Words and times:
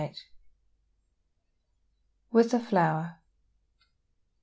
VII. 0.03 0.13
WITH 2.31 2.51
A 2.55 2.59
FLOWER. 2.59 3.19